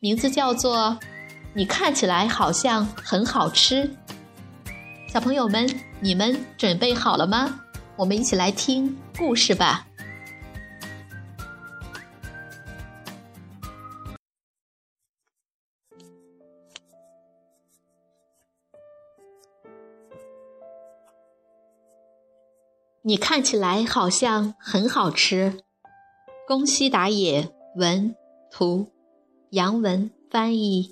[0.00, 0.96] 名字叫做
[1.54, 3.96] “你看起来好像很好吃”。
[5.12, 7.58] 小朋友们，你们准备好了吗？
[7.96, 9.88] 我们一起来听故事吧。
[23.02, 25.58] 你看起来好像很好吃。
[26.46, 28.14] 宫西达也文
[28.48, 28.92] 图。
[29.50, 30.90] 杨文翻译，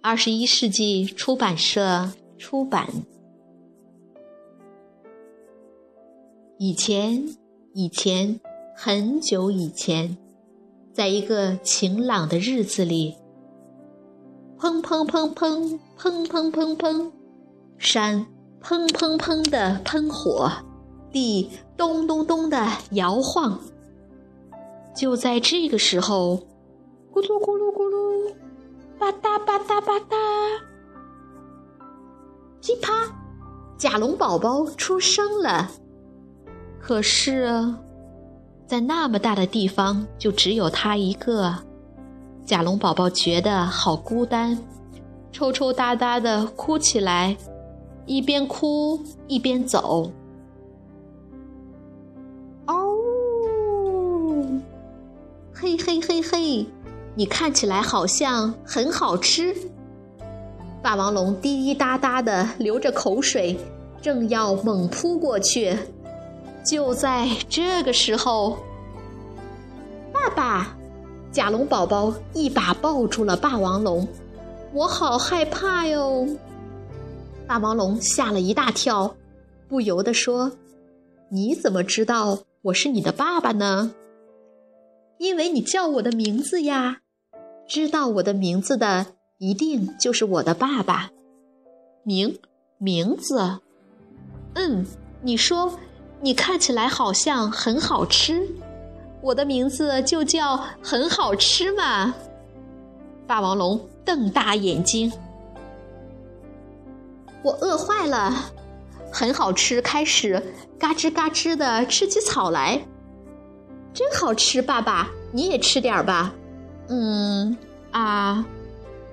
[0.00, 2.88] 二十一世纪出版社出版。
[6.58, 7.36] 以前，
[7.74, 8.38] 以前，
[8.76, 10.16] 很久以前，
[10.92, 13.16] 在一个晴朗的日子里，
[14.56, 17.10] 砰砰砰砰砰砰砰砰，
[17.78, 18.24] 山
[18.62, 20.48] 砰砰砰的喷火，
[21.10, 23.58] 地咚咚咚的摇晃。
[24.94, 26.47] 就在这个时候。
[27.18, 28.32] 咕噜咕噜咕噜，
[28.96, 30.14] 吧嗒吧嗒吧嗒，
[32.62, 32.92] 噼啪，
[33.76, 35.68] 甲龙宝宝出生了。
[36.78, 37.74] 可是，
[38.68, 41.52] 在那么大的地方，就只有他一个。
[42.44, 44.56] 甲龙宝宝觉得好孤单，
[45.32, 47.36] 抽抽搭搭的哭起来，
[48.06, 50.12] 一边哭一边走。
[52.68, 52.96] 哦，
[55.52, 56.64] 嘿嘿嘿嘿。
[57.18, 59.52] 你看起来好像很好吃。
[60.80, 63.58] 霸王龙滴滴答答的流着口水，
[64.00, 65.76] 正要猛扑过去。
[66.64, 68.56] 就在这个时候，
[70.12, 70.76] 爸爸，
[71.32, 74.06] 甲龙宝宝一把抱住了霸王龙。
[74.72, 76.28] 我好害怕哟！
[77.48, 79.16] 霸王龙吓了一大跳，
[79.66, 80.52] 不由得说
[81.30, 83.92] ：“你怎么知道我是你的爸爸呢？
[85.18, 86.98] 因为你叫我的名字呀。”
[87.68, 89.04] 知道我的名字的，
[89.36, 91.10] 一定就是我的爸爸。
[92.02, 92.38] 名
[92.78, 93.58] 名字，
[94.54, 94.86] 嗯，
[95.20, 95.78] 你说，
[96.22, 98.48] 你看起来好像很好吃，
[99.20, 102.14] 我的名字就叫很好吃嘛。
[103.26, 105.12] 霸王龙瞪大眼睛，
[107.42, 108.32] 我饿坏了，
[109.12, 110.42] 很好吃，开始
[110.78, 112.82] 嘎吱嘎吱的吃起草来，
[113.92, 116.32] 真好吃，爸爸你也吃点儿吧。
[116.88, 117.56] 嗯
[117.90, 118.44] 啊，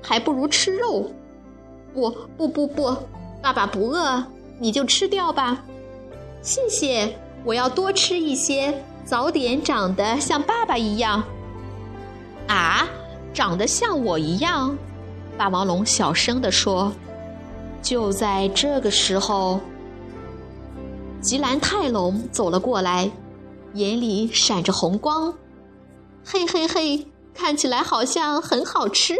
[0.01, 1.11] 还不如吃肉。
[1.93, 2.95] 不不不不，
[3.41, 4.23] 爸爸不饿，
[4.59, 5.63] 你就吃掉吧。
[6.41, 11.23] 谢谢，我要多吃一些，早点长得像爸爸一样。
[12.47, 12.87] 啊，
[13.33, 14.77] 长得像我一样？
[15.37, 16.91] 霸王龙小声地说。
[17.81, 19.59] 就在这个时候，
[21.21, 23.09] 吉兰泰龙走了过来，
[23.73, 25.33] 眼里闪着红光。
[26.25, 27.07] 嘿嘿嘿。
[27.35, 29.15] 看起来好像很好吃，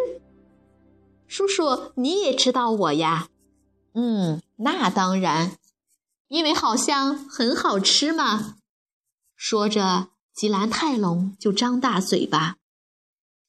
[1.27, 3.27] 叔叔你也知道我呀？
[3.93, 5.57] 嗯，那当然，
[6.29, 8.55] 因为好像很好吃嘛。
[9.35, 12.55] 说着，吉兰泰龙就张大嘴巴，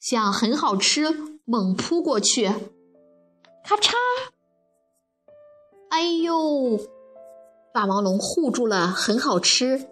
[0.00, 2.48] 向很好吃猛扑过去。
[3.64, 3.94] 咔嚓！
[5.90, 6.80] 哎呦！
[7.72, 9.88] 霸王龙护住了很好吃，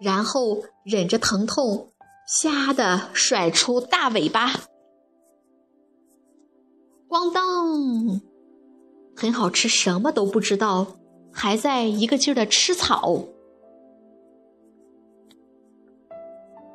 [0.00, 1.92] 然后忍着疼痛。
[2.28, 4.50] 吓得甩出大尾巴，
[7.08, 8.20] 咣当！
[9.16, 10.88] 很好吃，什么都不知道，
[11.32, 13.24] 还在一个劲儿的吃草。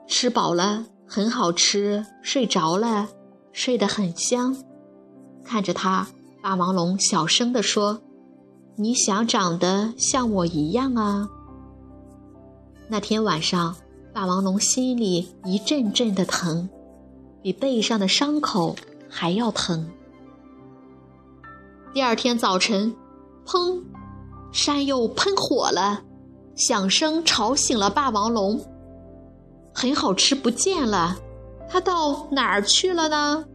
[0.07, 3.09] 吃饱了，很好吃，睡着了，
[3.51, 4.57] 睡得很香。
[5.43, 6.07] 看着他，
[6.41, 8.01] 霸王龙小声地说
[8.75, 11.29] ：“你想长得像我一样啊？”
[12.89, 13.75] 那天晚上。
[14.13, 16.69] 霸王龙心里一阵阵的疼，
[17.41, 18.75] 比背上的伤口
[19.09, 19.89] 还要疼。
[21.91, 22.93] 第二天早晨，
[23.43, 23.81] 砰，
[24.51, 26.03] 山又喷火了，
[26.55, 28.61] 响声吵醒了霸王龙。
[29.73, 31.17] 很好吃不见了，
[31.67, 33.45] 它到哪儿去了呢？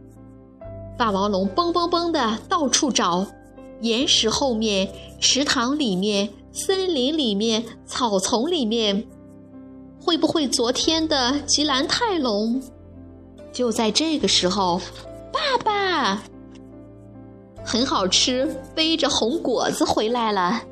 [0.97, 3.25] 霸王龙蹦蹦蹦的到处找，
[3.79, 4.91] 岩石后面、
[5.21, 9.07] 池塘里面、森林里面、草丛里面。
[10.09, 12.59] 会不会昨天的吉兰泰龙？
[13.53, 14.81] 就在这个时候，
[15.31, 16.23] 爸爸，
[17.63, 20.63] 很好吃，背着红果子回来了。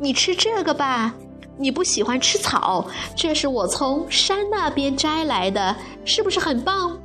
[0.00, 1.14] 你吃这个吧，
[1.56, 2.84] 你不喜欢吃草，
[3.14, 6.98] 这是我从山那边摘来的，是不是很棒？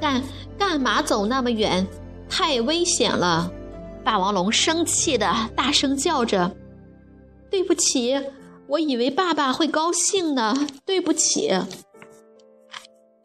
[0.00, 0.22] 但
[0.58, 1.86] 干嘛走那么远？
[2.26, 3.52] 太危险了！
[4.02, 6.50] 霸王龙生气的大声叫着
[7.52, 8.18] ：“对不起，
[8.70, 11.50] 我以为爸爸会高兴呢，对不起。”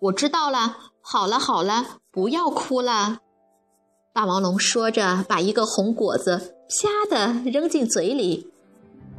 [0.01, 3.19] 我知道了，好了好了，不要哭了。
[4.13, 8.51] 霸王龙说着，把一个红果子啪的扔进嘴里。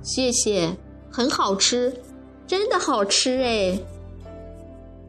[0.02, 0.76] 谢谢，
[1.10, 2.02] 很好吃，
[2.46, 3.78] 真的好吃哎。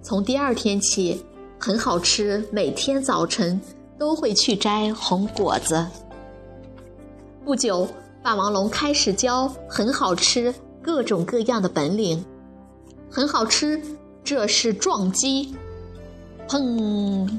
[0.03, 1.25] 从第二天起，
[1.59, 3.59] 很好吃，每天早晨。
[3.99, 5.83] 都会去摘红果子。
[7.43, 7.87] 不久，
[8.21, 10.53] 霸王龙开始教很好吃
[10.87, 12.23] 各种各样的本领。
[13.11, 13.81] 很好吃，
[14.23, 15.53] 这是撞击。
[16.47, 17.29] 砰！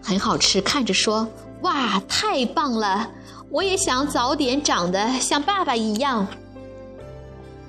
[0.00, 1.26] 很好吃，看着说
[1.62, 3.10] ：“哇，太棒了！
[3.50, 6.24] 我也想早点长得像爸爸一样。”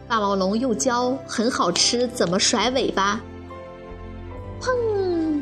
[0.07, 3.19] 霸王龙又教很好吃怎么甩尾巴。
[4.61, 5.41] 砰！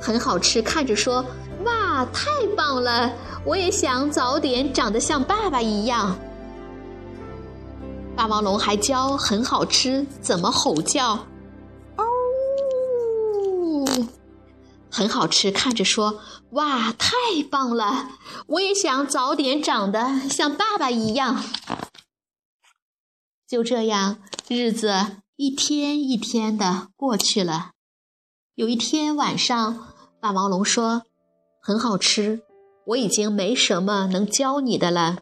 [0.00, 1.22] 很好吃，看着说
[1.66, 3.12] ：“哇，太棒了！
[3.44, 6.16] 我也想早点长得像爸爸一样。”
[8.24, 11.26] 霸王龙还教很好吃怎么吼叫，
[11.98, 12.06] 哦，
[14.90, 16.20] 很好吃，看着说
[16.52, 17.12] ：“哇，太
[17.50, 18.08] 棒了！
[18.46, 21.44] 我也想早点长得像爸爸一样。”
[23.46, 24.16] 就这样，
[24.48, 27.72] 日子一天一天的过去了。
[28.54, 29.88] 有一天晚上。
[30.18, 31.02] 霸王龙说
[31.60, 32.40] ：“很好吃，
[32.86, 35.18] 我已经没什么能教你的了。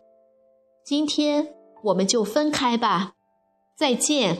[0.85, 1.49] 今天
[1.85, 3.13] 我们就分开吧，
[3.77, 4.39] 再见。”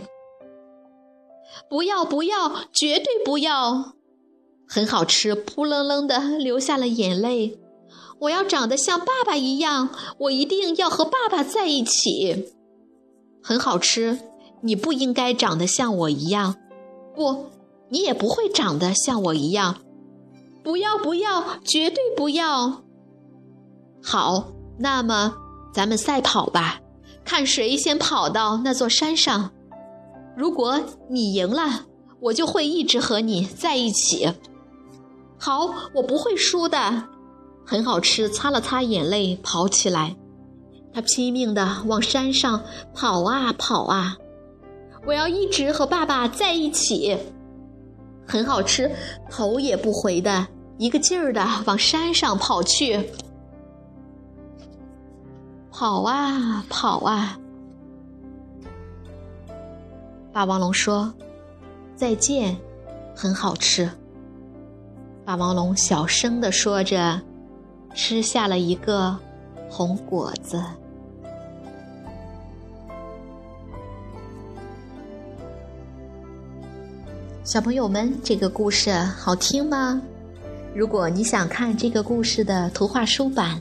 [1.69, 3.93] 不要不要，绝对不要！
[4.67, 7.59] 很好吃，扑棱棱的流下了眼泪。
[8.21, 12.55] 我要长得像爸爸一样，我一定要和爸爸在一起。
[13.43, 14.21] 很好吃，
[14.63, 16.57] 你不应该长得像我一样，
[17.15, 17.47] 不，
[17.91, 19.81] 你也不会长得像我一样。
[20.63, 22.83] 不要不要，绝对不要！
[24.03, 25.35] 好，那么
[25.75, 26.81] 咱们赛跑吧，
[27.25, 29.51] 看谁先跑到那座山上。
[30.37, 31.87] 如果你赢了，
[32.21, 34.33] 我就会一直和你在一起。
[35.39, 37.05] 好，我不会输的。
[37.65, 40.17] 很好吃，擦了擦眼泪，跑起来。
[40.95, 42.63] 他拼命地往山上
[42.95, 44.17] 跑啊跑啊。
[45.07, 47.19] 我要一直和爸爸在一起。
[48.27, 48.91] 很好吃，
[49.31, 50.47] 头也不回的
[50.79, 53.11] 一个劲儿的往山上跑去，
[55.83, 57.37] 跑啊跑啊。
[60.33, 61.13] 霸王龙说
[61.97, 62.57] ：“再见，
[63.17, 63.91] 很好吃。”
[65.27, 67.21] 霸王龙小声的说着，
[67.97, 69.19] 吃下了一个
[69.69, 70.63] 红果子。
[77.43, 80.01] 小朋友们，这个故事好听吗？
[80.77, 83.61] 如果你想看这个故事的图画书版，